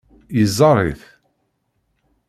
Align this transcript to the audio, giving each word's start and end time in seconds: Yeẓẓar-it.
Yeẓẓar-it. 0.37 1.01